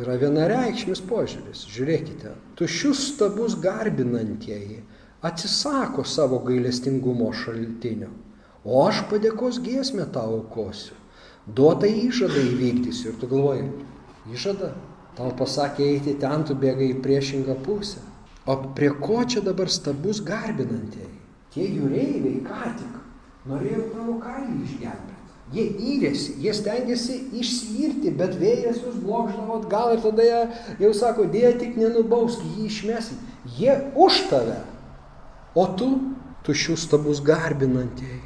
[0.00, 1.66] yra vienareikšmis požiūris.
[1.74, 4.80] Žiūrėkite, tušius stabus garbinantieji
[5.26, 8.14] atsisako savo gailestingumo šaltinio
[8.64, 10.96] o aš padėkos giesmę tau aukosiu.
[11.46, 13.12] Duotą įžadą įvykdysiu.
[13.12, 13.68] Ir tu galvoji,
[14.32, 14.72] įžada?
[15.14, 18.00] Tau pasakė eiti ten, tu bėgai į priešingą pusę.
[18.48, 21.12] O prie ko čia dabar stabus garbinantieji?
[21.54, 22.96] Tie jūreiviai ką tik
[23.48, 25.12] norėjo tavo kailį išgelbėti.
[25.54, 30.40] Jie įrėsi, jie stengiasi išsiirti, bet vėjas jūs blokždavo atgal ir tada jie
[30.80, 33.18] jau sako, dėja tik nenubausk, jį išmesi.
[33.58, 34.62] Jie už tave,
[35.54, 35.90] o tu
[36.48, 38.23] tušių stabus garbinantieji.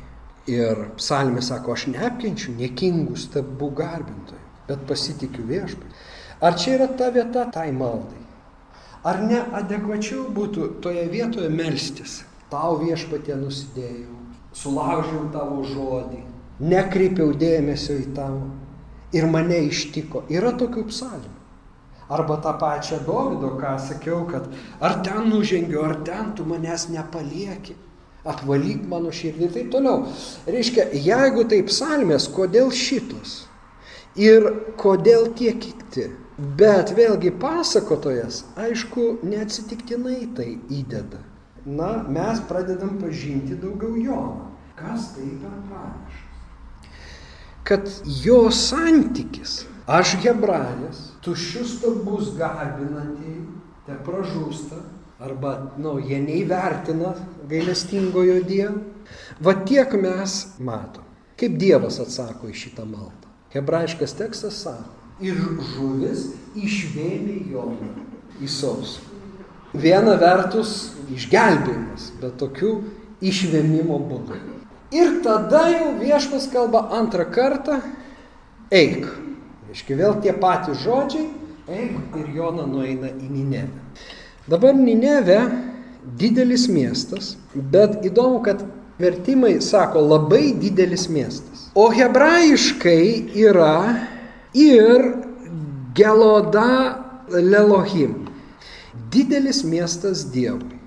[0.49, 5.91] Ir psalmė sako, aš neapkenčiu niekingų stabų garbintojų, bet pasitikiu viešpai.
[6.41, 8.23] Ar čia yra ta vieta tai maldai?
[9.05, 12.23] Ar neadekvačiau būtų toje vietoje melstis?
[12.49, 14.15] Tau viešpatė nusidėjau,
[14.57, 16.23] sulaužiau tavo žodį,
[16.65, 18.47] nekreipiau dėmesio į tavo
[19.13, 20.25] ir mane ištiko.
[20.33, 21.35] Yra tokių psalmių.
[22.09, 24.49] Arba tą pačią Dovido, ką sakiau, kad
[24.81, 27.77] ar ten nužengiu, ar ten tu manęs nepalieki,
[28.27, 30.07] apvalyk mano širdį ir taip toliau.
[30.49, 33.45] Reiškia, jeigu taip psalmės, kodėl šitos?
[34.19, 34.49] Ir
[34.81, 36.09] kodėl tie kiti?
[36.39, 41.19] Bet vėlgi pasakotojas, aišku, neatsitiktinai tai įdeda.
[41.67, 44.47] Na, mes pradedam pažinti daugiau Joną.
[44.79, 46.27] Kas tai per pranašas?
[47.67, 47.91] Kad
[48.23, 53.43] jo santykis, aš hebrajas, tuščius stabus garbinantieji,
[53.89, 54.79] te pražūsta,
[55.19, 57.15] arba, nu, jie neįvertina
[57.51, 58.83] gailestingojo Dievo.
[59.43, 61.07] Va tiek mes matom.
[61.39, 63.29] Kaip Dievas atsako į šitą maldą.
[63.55, 65.39] Hebrajiškas tekstas sako, ir
[65.73, 66.27] žuvis
[66.59, 67.93] išvėmė Joną
[68.43, 69.05] į sausą.
[69.73, 72.73] Viena vertus išgelbėjimas, bet tokių
[73.25, 74.39] išvėmimo būdų.
[74.97, 77.81] Ir tada jau viešpas kalba antrą kartą,
[78.73, 79.05] eik.
[79.69, 81.27] Reiškia vėl tie patys žodžiai,
[81.69, 83.88] eik ir Jona nueina į Ninevę.
[84.49, 85.43] Dabar Ninevė
[86.17, 88.63] didelis miestas, bet įdomu, kad
[88.99, 91.69] vertimai sako labai didelis miestas.
[91.77, 94.09] O hebrajiškai yra
[94.57, 95.05] ir
[95.99, 98.25] Geloda Lelohim.
[99.13, 100.79] Didelis miestas Dievui.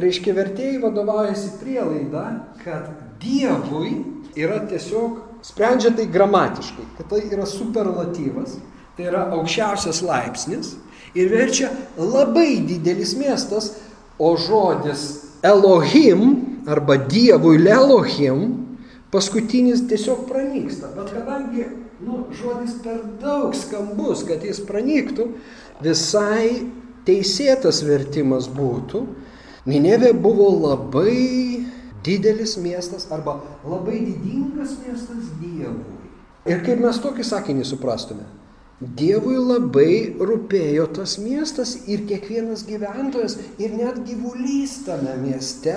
[0.00, 2.24] Reiškia, vertėjai vadovaujasi prielaida,
[2.62, 2.88] kad
[3.20, 3.98] Dievui
[4.38, 8.56] yra tiesiog, sprendžia tai gramatiškai, kad tai yra superlatyvas,
[8.96, 10.78] tai yra aukščiausias laipsnis
[11.14, 13.74] ir verčia labai didelis miestas,
[14.20, 18.68] o žodis Elohim arba Dievui Lelohim
[19.10, 20.92] paskutinis tiesiog pranyksta.
[20.96, 21.64] Bet kadangi
[22.04, 25.30] nu, žodis per daug skambus, kad jis pranyktų,
[25.82, 26.66] visai
[27.08, 29.06] teisėtas vertimas būtų.
[29.68, 31.64] Ninevė buvo labai
[32.04, 35.98] didelis miestas arba labai didingas miestas Dievui.
[36.48, 38.24] Ir kaip mes tokį sakinį suprastume?
[38.80, 45.74] Dievui labai rūpėjo tas miestas ir kiekvienas gyventojas ir net gyvulys tame mieste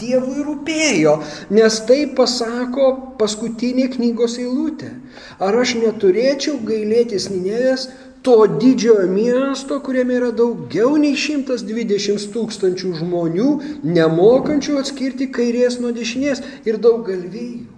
[0.00, 1.12] Dievui rūpėjo,
[1.54, 2.88] nes tai pasako
[3.20, 4.90] paskutinė knygos eilutė.
[5.38, 7.84] Ar aš neturėčiau gailėtis Ninevės
[8.26, 13.52] to didžiojo miesto, kuriame yra daugiau nei 120 tūkstančių žmonių,
[13.86, 17.70] nemokančių atskirti kairės nuo dešinės ir daug galvijų.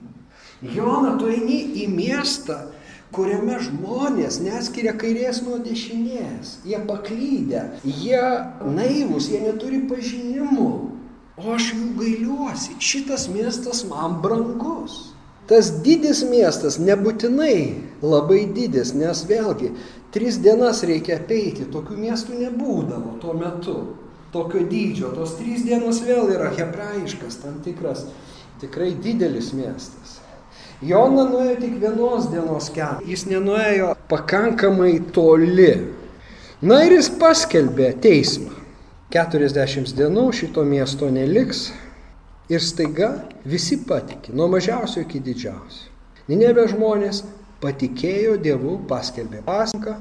[0.73, 2.63] Jona, tu eini į miestą,
[3.15, 6.59] kuriame žmonės neskiria kairės nuo dešinės.
[6.67, 8.23] Jie paklydę, jie
[8.67, 10.71] naivus, jie neturi pažinimų.
[11.35, 12.77] O aš jų gailiuosi.
[12.79, 15.15] Šitas miestas man brangus.
[15.51, 17.57] Tas didis miestas nebūtinai
[18.01, 19.75] labai didis, nes vėlgi
[20.15, 23.75] tris dienas reikia apeiti, tokių miestų nebūdavo tuo metu,
[24.33, 28.07] tokio dydžio, tos trys dienos vėl yra hebrajiškas, tam tikras
[28.63, 30.14] tikrai didelis miestas.
[30.83, 35.71] Jona nuėjo tik vienos dienos kelią, jis nenuėjo pakankamai toli.
[36.65, 38.51] Na ir jis paskelbė teismą.
[39.15, 41.69] 40 dienų šito miesto neliks
[42.51, 43.13] ir staiga
[43.47, 45.93] visi patikė, nuo mažiausio iki didžiausio.
[46.27, 47.23] Ninevė žmonės
[47.63, 49.95] patikėjo Dievu, paskelbė pasniką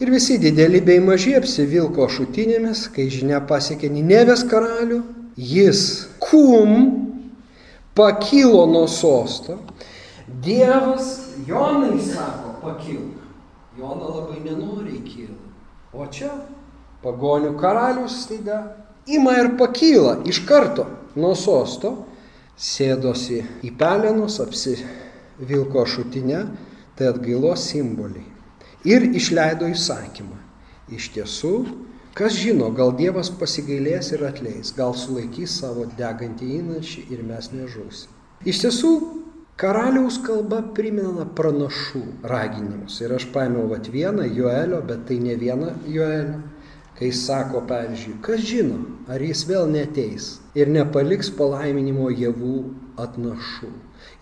[0.00, 5.02] ir visi dideli bei maži apsivilko šutinėmis, kai žinia pasiekė Ninevės karalių,
[5.36, 5.82] jis
[6.22, 6.76] kum
[7.96, 9.58] pakilo nuo sosto.
[10.42, 13.18] Dievas Jonai sako, pakilk.
[13.78, 15.38] Jona labai nenoriai kyla.
[15.94, 16.30] O čia
[17.02, 18.60] pagonių karalius staiga
[19.10, 21.94] ima ir pakyla iš karto nuo sosto,
[22.60, 26.44] sėdosi į pelenus, apsivilko šutinę,
[26.98, 28.26] tai atgailos simboliai.
[28.84, 30.36] Ir išleido įsakymą.
[30.90, 31.54] Iš tiesų,
[32.10, 38.10] Kas žino, gal Dievas pasigailės ir atleis, gal sulaikys savo degantį įnašį ir mes nežūsim.
[38.50, 38.90] Iš tiesų,
[39.60, 42.96] karaliaus kalba primena pranašų raginimus.
[43.04, 46.38] Ir aš paėmiau vat vieną Joelio, bet tai ne vieną Joelio,
[46.96, 52.56] kai sako, pavyzdžiui, kas žino, ar jis vėl neteis ir nepaliks palaiminimo javų
[53.04, 53.72] atnašų.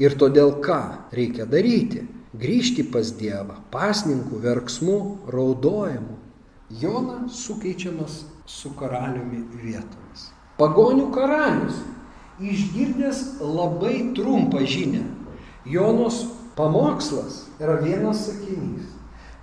[0.02, 0.80] Ir todėl ką
[1.14, 2.02] reikia daryti?
[2.38, 4.98] Grįžti pas Dievą, pasninkų, verksmų,
[5.32, 6.18] raudojimu,
[6.82, 10.26] Jona sukeičiamas su karaliumi vietomis.
[10.58, 11.78] Pagonių karalius,
[12.42, 15.06] išgirdęs labai trumpą žinę,
[15.68, 16.24] Jonos
[16.56, 18.94] pamokslas yra vienas sakinys.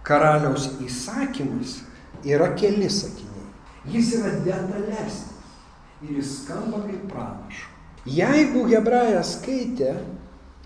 [0.06, 1.80] Karaliaus įsakymas
[2.26, 3.48] yra keli sakiniai.
[3.90, 5.32] Jis yra detalesnis
[6.04, 7.72] ir jis skamba kaip pranašo.
[8.06, 9.96] Jeigu hebrajas skaitė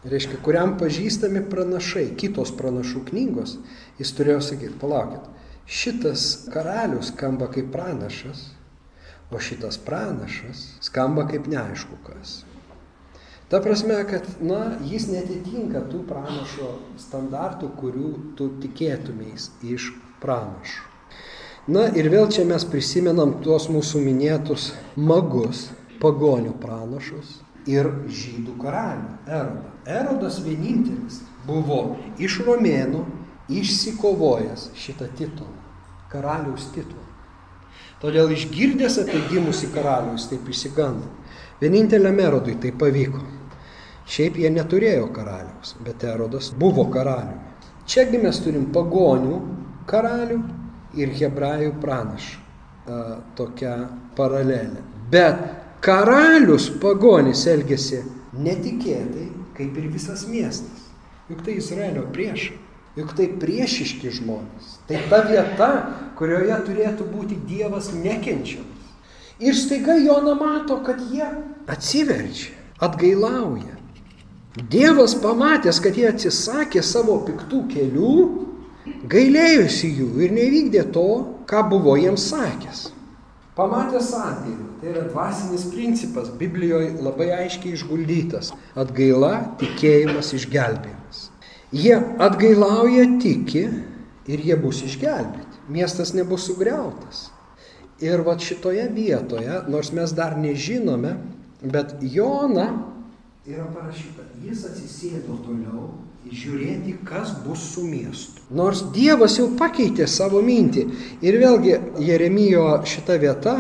[0.04, 3.58] reiškia, kuriam pažįstami pranašai, kitos pranašų knygos,
[4.00, 5.28] jis turėjo sakyti, palaukit,
[5.68, 8.50] šitas karalius skamba kaip pranašas,
[9.32, 12.42] o šitas pranašas skamba kaip neaišku kas.
[13.50, 16.68] Ta prasme, kad, na, jis netitinka tų pranašo
[17.02, 19.88] standartų, kurių tu tikėtumės iš
[20.22, 20.86] pranašų.
[21.74, 25.68] Na ir vėl čia mes prisimenam tuos mūsų minėtus magus,
[26.02, 29.74] pagonių pranašus ir žydų karalių Erodą.
[29.98, 33.02] Erodas vienintelis buvo iš romėnų
[33.50, 35.58] išsikovojęs šitą titulą,
[36.14, 37.06] karaliaus titulą.
[38.00, 41.10] Todėl išgirdęs apie gimusi karalių jis taip išsigando.
[41.60, 43.39] Vieninteliam Erodui tai pavyko.
[44.10, 47.46] Šiaip jie neturėjo karaliaus, bet Erodas buvo karaliumi.
[47.90, 49.40] Čiagi mes turim pagonių
[49.90, 50.40] karalių
[50.98, 52.46] ir hebrajų pranašą.
[53.38, 53.76] Tokia
[54.18, 54.82] paralelė.
[55.14, 55.44] Bet
[55.86, 58.02] karalius pagonis elgesi
[58.34, 60.90] netikėtai, kaip ir visas miestas.
[61.30, 62.58] Juk tai Izraelio priešai.
[62.98, 64.80] Juk tai priešiški žmonės.
[64.90, 65.70] Tai ta vieta,
[66.18, 68.90] kurioje turėtų būti Dievas nekenčiamas.
[69.40, 71.28] Ir staiga Jona mato, kad jie
[71.70, 73.79] atsiverčia, atgailauja.
[74.68, 78.14] Dievas pamatęs, kad jie atsisakė savo piktų kelių,
[79.12, 81.10] gailėjosi jų ir nevykdė to,
[81.50, 82.88] ką buvo jiems sakęs.
[83.56, 91.30] Pamatęs atgailą, tai yra dvasinis principas, Biblijoje labai aiškiai išguldytas- atgaila, tikėjimas, išgelbėjimas.
[91.72, 93.66] Jie atgailauja, tiki
[94.28, 95.60] ir jie bus išgelbėti.
[95.70, 97.30] Miestas nebus sugriautas.
[98.00, 101.18] Ir va šitoje vietoje, nors mes dar nežinome,
[101.62, 102.99] bet Jona
[103.48, 105.86] yra parašyta, jis atsisėdo toliau
[106.28, 108.44] žiūrėti, kas bus su miestu.
[108.52, 110.84] Nors Dievas jau pakeitė savo mintį.
[111.24, 113.56] Ir vėlgi Jeremijo šita vieta,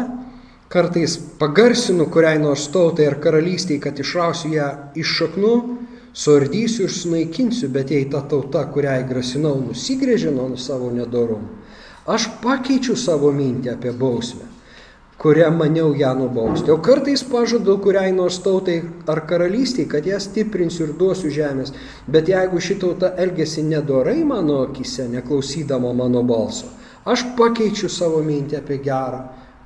[0.69, 4.67] kartais pagarsinu kuriai nors tautai ar karalystiai, kad išrausiu ją
[4.99, 5.55] iš šaknų,
[6.11, 11.55] suardysiu ir sunaikinsiu, bet jei ta tauta, kuriai grasinau, nusigrėžė nuo savo nedorumų,
[12.11, 14.48] aš pakeičiu savo mintį apie bausmę
[15.19, 16.71] kurią maniau ją nubausti.
[16.71, 18.77] O kartais pažadu kuriai nors tautai
[19.07, 21.73] ar karalystiai, kad ją stiprinsiu ir duosiu žemės.
[22.07, 26.71] Bet jeigu ši tauta elgesi nedorai mano akise, neklausydama mano balso,
[27.05, 29.25] aš pakeičiu savo mintį apie gerą,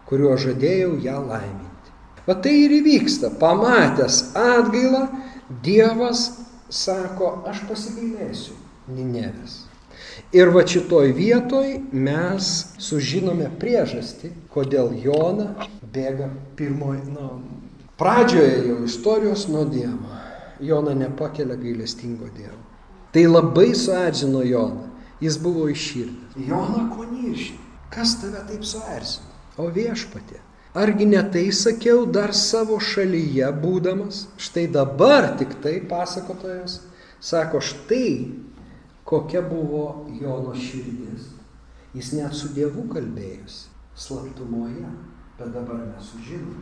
[0.09, 1.93] kuriuo žadėjau ją laiminti.
[2.25, 3.35] Va tai ir įvyksta.
[3.39, 5.05] Pamatęs atgailą,
[5.63, 6.31] Dievas
[6.73, 8.57] sako, aš pasigailėsiu
[8.89, 9.72] Ninevės.
[10.33, 12.49] Ir va šitoj vietoj mes
[12.81, 17.29] sužinome priežastį, kodėl Jona bėga pirmoji, na,
[18.01, 20.21] pradžioje jau istorijos nuo Dievo.
[20.63, 22.61] Jona nepakelia gailestingo Dievo.
[23.13, 24.89] Tai labai suerzino Joną.
[25.21, 26.39] Jis buvo iširdęs.
[26.47, 27.53] Jona ko nirši?
[27.93, 29.29] Kas tave taip suerzino?
[29.61, 30.41] O viešpatė.
[30.73, 34.25] Argi ne tai sakiau dar savo šalyje būdamas?
[34.41, 36.79] Štai dabar tik tai pasakotojas
[37.23, 38.31] sako, štai
[39.03, 41.31] kokia buvo Jono širdis.
[41.93, 44.87] Jis net su Dievu kalbėjosi, slaptumoje,
[45.37, 46.61] bet dabar mes sužinome.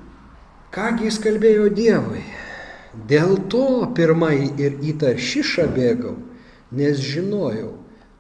[0.76, 2.24] Kągi jis kalbėjo Dievui?
[3.08, 6.18] Dėl to pirmai ir į taršišą bėgau,
[6.76, 7.74] nes žinojau,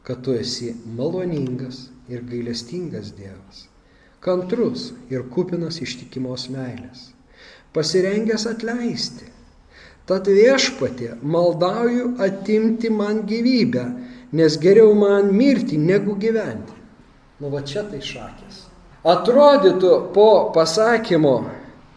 [0.08, 3.66] kad tu esi maloningas ir gailestingas Dievas,
[4.24, 7.10] kantrus ir kupinas ištikimos meilės,
[7.76, 9.31] pasirengęs atleisti.
[10.10, 13.86] Tad viešpatė, maldauju atimti man gyvybę,
[14.34, 16.78] nes geriau man mirti negu gyventi.
[17.42, 18.66] Nu va čia tai šakės.
[19.08, 21.36] Atrodytų po pasakymo,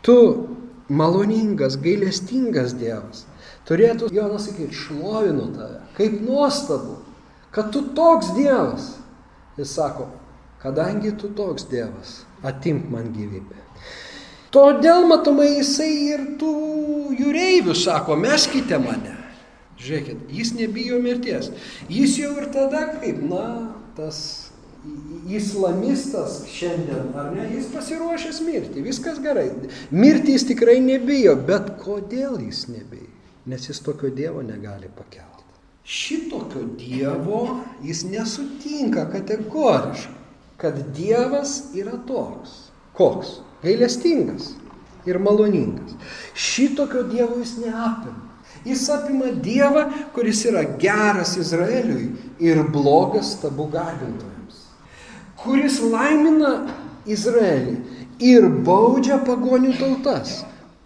[0.05, 0.19] tu
[0.88, 3.25] maloningas, gailestingas Dievas.
[3.69, 6.99] Turėtų Jonas sakyti, šlovinu tave, kaip nuostabu,
[7.53, 8.95] kad tu toks Dievas.
[9.57, 10.11] Jis sako,
[10.61, 13.63] kadangi tu toks Dievas, atimk man gyvybę.
[14.55, 16.55] Todėl matomai jisai ir tų
[17.19, 19.17] jūreivių sako, meskite mane.
[19.83, 21.51] Žiūrėkit, jis nebijo mirties.
[21.90, 24.19] Jis jau ir tada kaip, na, tas
[25.29, 29.49] islamistas šiandien, ar ne, jis pasiruošęs mirti, viskas gerai.
[29.90, 33.11] Mirti jis tikrai nebijo, bet kodėl jis nebijo?
[33.51, 35.43] Nes jis tokio Dievo negali pakelti.
[35.85, 37.40] Šitokio Dievo
[37.85, 40.22] jis nesutinka kategoriškai,
[40.57, 42.55] kad Dievas yra toks.
[42.97, 43.41] Koks?
[43.65, 44.53] Gailestingas
[45.07, 45.97] ir maloningas.
[46.35, 48.21] Šitokio Dievo jis neapima.
[48.65, 49.85] Jis apima Dievą,
[50.15, 54.62] kuris yra geras Izraeliui ir blogas tabų garbintojams.
[55.43, 56.55] Kuris laimina
[57.05, 57.77] Izraelį
[58.25, 60.39] ir baudžia pagonių tautas.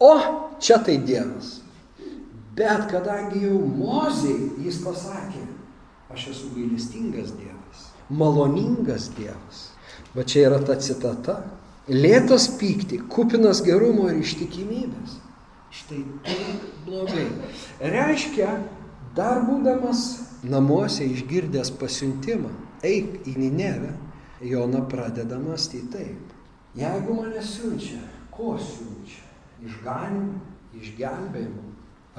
[0.03, 0.14] O,
[0.59, 1.59] čia tai Dievas.
[2.59, 5.45] Bet kadangi jau Mozei jis pasakė,
[6.11, 9.68] aš esu gailestingas Dievas, maloningas Dievas.
[10.16, 11.39] Va čia yra ta citata.
[11.89, 15.16] Lėtas pykti, kupinas gerumo ir ištikimybės.
[15.72, 17.28] Štai taip blogai.
[17.80, 18.51] Reiškia,
[19.18, 20.03] Dar būdamas
[20.47, 22.53] namuose išgirdęs pasiuntimą,
[22.86, 23.91] eik į Ninevę,
[24.47, 26.34] Jona pradeda mąstyti taip.
[26.78, 27.99] Jeigu mane siunčia,
[28.30, 29.24] ko siunčia?
[29.66, 30.39] Išganimą,
[30.78, 31.64] išgelbėjimą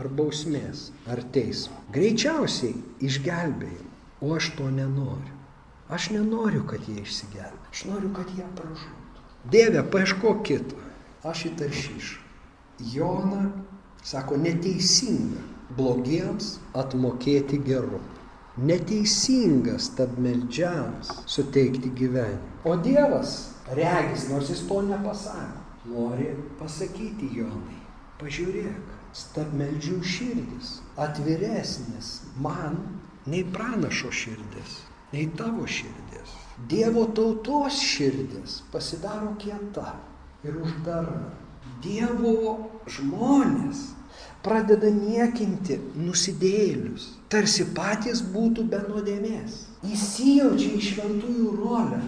[0.02, 1.80] ar bausmės, ar teismo.
[1.96, 2.76] Greičiausiai
[3.08, 5.38] išgelbėjimą, o aš to nenoriu.
[5.88, 7.70] Aš nenoriu, kad jie išsigelbė.
[7.72, 8.99] Aš noriu, kad jie pražūtų.
[9.52, 10.78] Dieve, paieško kito.
[11.24, 12.20] Aš įtaršyšiu.
[12.94, 13.50] Jona
[14.06, 15.42] sako, neteisinga
[15.78, 18.00] blogiems atmokėti geru.
[18.60, 22.62] Neteisingas stabmeldžiams suteikti gyvenimą.
[22.68, 23.36] O Dievas,
[23.76, 27.80] regis, nors jis to nepasako, nori pasakyti Jonai,
[28.20, 32.12] pažiūrėk, stabmeldžių širdis atviresnis
[32.44, 32.78] man
[33.30, 34.82] nei pranašo širdis
[35.14, 36.09] nei tavo širdis.
[36.68, 39.94] Dievo tautos širdis pasidaro kieta
[40.44, 41.22] ir uždara.
[41.80, 43.86] Dievo žmonės
[44.44, 49.62] pradeda niekinti nusidėlius, tarsi patys būtų be nuodėmės.
[49.88, 52.02] Įsijaučia į šventųjų rolę,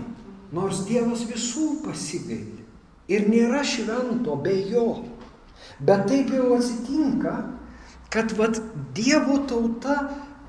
[0.52, 2.66] nors Dievas visų pasigailė.
[3.12, 5.04] Ir nėra švento be jo.
[5.80, 7.36] Bet taip jau atsitinka,
[8.12, 8.60] kad vad
[8.96, 9.98] Dievo tauta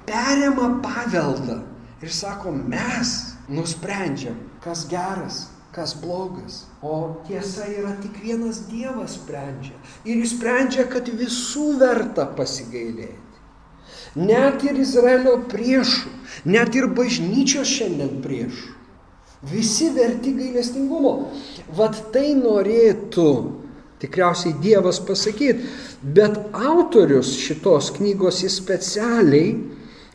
[0.07, 1.61] perima paveldą
[2.03, 6.65] ir sako, mes nusprendžiam, kas geras, kas blogas.
[6.83, 9.77] O tiesa yra tik vienas Dievas sprendžia.
[10.05, 13.19] Ir jis sprendžia, kad visų verta pasigailėti.
[14.19, 16.11] Net ir Izraelio priešų,
[16.53, 18.75] net ir bažnyčios šiandien priešų.
[19.49, 21.15] Visi verti gailestingumo.
[21.75, 23.31] Vat tai norėtų
[24.03, 25.65] tikriausiai Dievas pasakyti,
[26.03, 29.55] bet autorius šitos knygos jis specialiai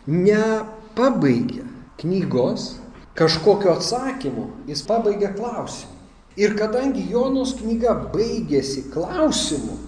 [0.08, 1.66] nepabaigia
[1.98, 2.76] knygos
[3.18, 5.94] kažkokio atsakymo, jis pabaigia klausimu.
[6.38, 9.80] Ir kadangi Jonos knyga baigėsi klausimu,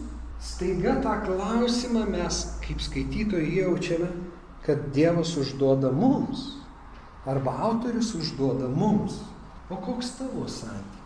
[0.42, 4.08] staiga tą klausimą mes kaip skaitytojai jaučiame,
[4.66, 6.56] kad Dievas užduoda mums.
[7.30, 9.20] Arba autorius užduoda mums.
[9.70, 10.98] O koks tavo santykis?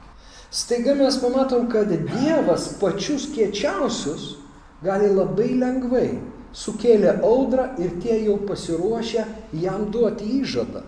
[0.53, 4.37] Staiga mes pamatom, kad Dievas pačius kiečiausius
[4.85, 6.07] gali labai lengvai
[6.55, 9.25] sukėlė audrą ir tie jau pasiruošę
[9.59, 10.85] jam duoti įžadą.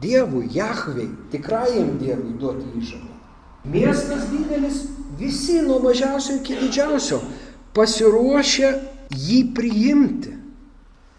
[0.00, 3.14] Dievui, Jahvei, tikrajam Dievui duoti įžadą.
[3.68, 4.84] Miestas didelis,
[5.18, 7.18] visi nuo mažiausio iki didžiausio
[7.76, 8.70] pasiruošę
[9.12, 10.36] jį priimti.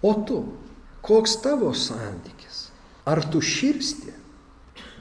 [0.01, 0.39] O tu,
[1.03, 2.69] koks tavo santykis?
[3.09, 4.15] Ar tu širsti?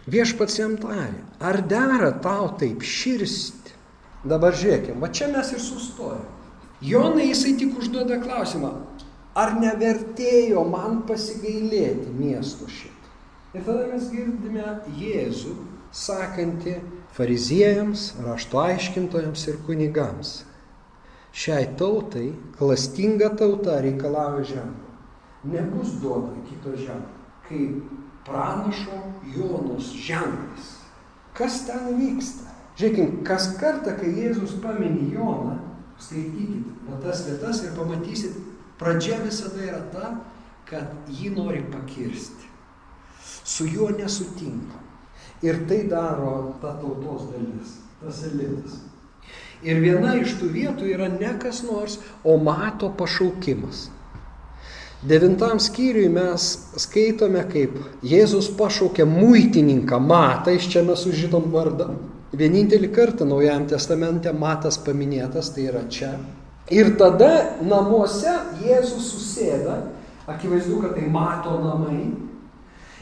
[0.09, 3.77] Viešpats jam tarė, ar dera tau taip širsti?
[4.29, 6.27] Dabar žiūrėkime, va čia mes ir sustojame.
[6.83, 8.73] Jonai jisai tik užduoda klausimą,
[9.39, 12.98] ar nevertėjo man pasigailėti miesto šitą?
[13.57, 14.65] Ir tada mes girdime
[15.01, 15.55] Jėzų
[15.97, 16.75] sakantį
[17.17, 20.33] fariziejams, rašto aiškintojams ir kunigams.
[21.33, 22.27] Šiai tautai,
[22.59, 24.93] klastinga tauta reikalauja ženklo.
[25.49, 27.95] Nebus duota kito ženklo, kaip
[28.27, 28.99] pranašo
[29.33, 30.69] Jonos ženklas.
[31.39, 32.53] Kas ten vyksta?
[32.79, 35.57] Žiūrėkime, kas kartą, kai Jėzus pamini Joną,
[36.05, 38.37] skaitykite tas vietas ir pamatysit,
[38.79, 40.13] pradžia visada yra ta,
[40.69, 42.48] kad jį nori pakirsti
[43.49, 44.77] su juo nesutinka.
[45.43, 48.81] Ir tai daro ta tautos dalis, tas elitas.
[49.63, 53.89] Ir viena iš tų vietų yra ne kas nors, o mato pašaukimas.
[54.99, 56.45] Devintam skyriui mes
[56.83, 61.93] skaitome, kaip Jėzus pašaukė muitininką matą, iš čia mes sužinom vardą.
[62.35, 66.17] Vienintelį kartą Naujajam testamente matas paminėtas, tai yra čia.
[66.75, 67.31] Ir tada
[67.63, 69.79] namuose Jėzus susėda,
[70.29, 72.03] akivaizdu, kad tai mato namai,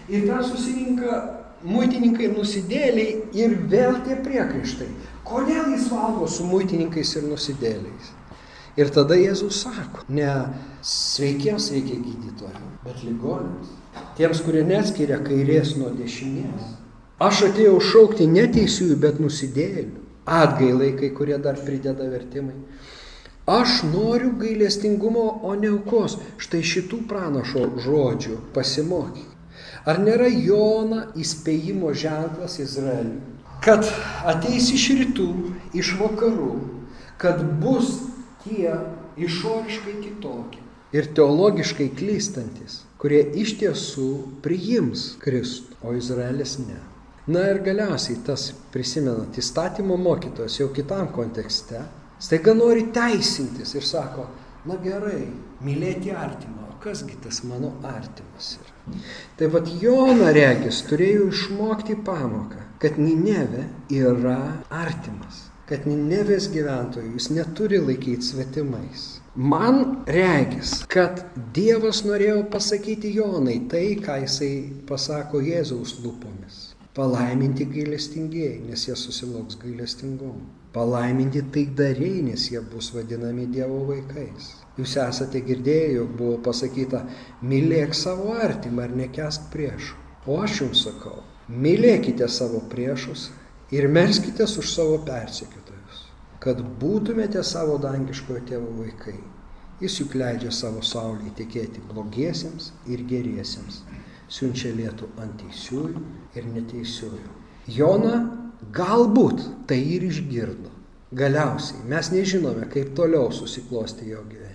[0.08, 1.22] Ir ten susirinka
[1.66, 4.86] muitininkai ir nusidėliai ir vėl tie priekaištai.
[5.26, 8.12] Kodėl jis valgo su muitininkais ir nusidėliais?
[8.76, 10.28] Ir tada Jėzus sako, ne
[10.84, 13.70] sveikiems reikia gydytojų, bet ligonėms.
[14.18, 16.74] Tiems, kurie neskiria kairės nuo dešinės.
[17.24, 20.02] Aš atėjau šaukti neteisiųjų, bet nusidėlių.
[20.26, 22.58] Atgailai, kai kurie dar prideda vertimai.
[23.48, 26.18] Aš noriu gailestingumo, o ne aukos.
[26.42, 29.35] Štai šitų pranašo žodžių pasimokyk.
[29.86, 33.20] Ar nėra Jona įspėjimo ženklas Izraeliui,
[33.62, 33.86] kad
[34.26, 35.28] ateis iš rytų,
[35.78, 36.54] iš vakarų,
[37.22, 37.92] kad bus
[38.42, 38.74] tie
[39.16, 40.64] išoriškai kitokie
[40.96, 44.10] ir teologiškai klystantis, kurie iš tiesų
[44.42, 46.82] priims Kristų, o Izraelis ne.
[47.30, 51.82] Na ir galiausiai tas, prisimenant, įstatymo mokytojas jau kitam kontekste,
[52.22, 54.28] staiga nori teisintis ir sako,
[54.66, 55.26] na gerai,
[55.62, 58.75] mylėti artimą, o kasgi tas mano artimas yra.
[59.36, 64.38] Tai vad Jona regis turėjo išmokti pamoką, kad Nineve yra
[64.70, 65.46] artimas.
[65.66, 69.06] kad Ninevės gyventojų jis neturi laikyti svetimais.
[69.34, 71.24] Man regis, kad
[71.56, 74.52] Dievas norėjo pasakyti Jonai tai, ką jisai
[74.88, 76.60] pasako Jėzaus lūpomis.
[76.96, 80.46] Palaiminti gailestingieji, nes jie susilauks gailestingumo.
[80.72, 84.54] Palaiminti taikdariai, nes jie bus vadinami Dievo vaikais.
[84.76, 87.06] Jūs esate girdėję, jog buvo pasakyta,
[87.40, 90.02] mylėk savo artimą ir nekesk priešų.
[90.28, 93.30] O aš jums sakau, mylėkite savo priešus
[93.72, 96.02] ir melskitės už savo persekiotojus,
[96.42, 99.16] kad būtumėte savo dangiškojo tėvo vaikai.
[99.80, 103.82] Jis juk leidžia savo saulį tikėti blogiesiems ir geriesiems,
[104.28, 106.02] siunčia lietų ant teisiųjų
[106.36, 107.34] ir neteisiųjų.
[107.76, 108.16] Jona
[108.76, 110.72] galbūt tai ir išgirdo.
[111.16, 114.45] Galiausiai mes nežinome, kaip toliau susiklosti jo gyvenimas.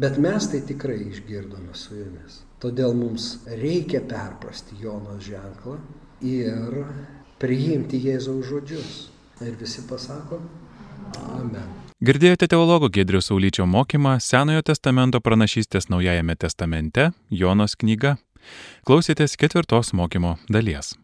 [0.00, 2.40] Bet mes tai tikrai išgirdome su jumis.
[2.60, 5.76] Todėl mums reikia perprasti Jonos ženklą
[6.24, 6.78] ir
[7.40, 8.96] priimti Jėzaus žodžius.
[9.44, 10.40] Ir visi pasako,
[11.16, 11.68] Amen.
[12.00, 18.16] Girdėjote teologo Gedrius Saulyčio mokymą Senojo testamento pranašystės Naujajame testamente Jonos knyga.
[18.88, 20.94] Klausėtės ketvirtos mokymo dalies.